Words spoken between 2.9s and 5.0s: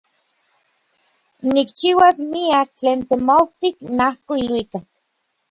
temautij najko iluikak.